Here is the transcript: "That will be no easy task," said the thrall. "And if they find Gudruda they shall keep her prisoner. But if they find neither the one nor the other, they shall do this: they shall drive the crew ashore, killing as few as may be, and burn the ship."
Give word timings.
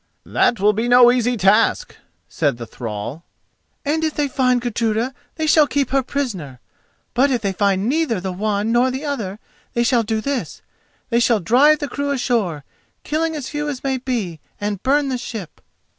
"That 0.25 0.59
will 0.59 0.73
be 0.73 0.87
no 0.87 1.11
easy 1.11 1.37
task," 1.37 1.95
said 2.27 2.57
the 2.57 2.65
thrall. 2.65 3.23
"And 3.85 4.03
if 4.03 4.15
they 4.15 4.27
find 4.27 4.59
Gudruda 4.59 5.13
they 5.35 5.45
shall 5.45 5.67
keep 5.67 5.91
her 5.91 6.01
prisoner. 6.01 6.59
But 7.13 7.29
if 7.29 7.43
they 7.43 7.53
find 7.53 7.87
neither 7.87 8.19
the 8.19 8.31
one 8.31 8.71
nor 8.71 8.89
the 8.89 9.05
other, 9.05 9.37
they 9.75 9.83
shall 9.83 10.01
do 10.01 10.19
this: 10.19 10.63
they 11.11 11.19
shall 11.19 11.39
drive 11.39 11.77
the 11.77 11.87
crew 11.87 12.09
ashore, 12.09 12.63
killing 13.03 13.35
as 13.35 13.49
few 13.49 13.69
as 13.69 13.83
may 13.83 13.99
be, 13.99 14.39
and 14.59 14.81
burn 14.81 15.09
the 15.09 15.19
ship." 15.19 15.61